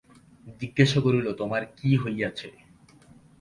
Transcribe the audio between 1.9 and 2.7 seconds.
হইয়াছে?